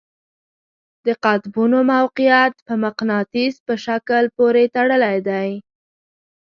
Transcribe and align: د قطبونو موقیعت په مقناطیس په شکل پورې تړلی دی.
د 1.05 1.07
قطبونو 1.23 1.77
موقیعت 1.93 2.53
په 2.67 2.73
مقناطیس 2.83 3.55
په 3.67 3.73
شکل 3.85 4.23
پورې 4.37 4.63
تړلی 4.75 5.17
دی. 5.29 5.49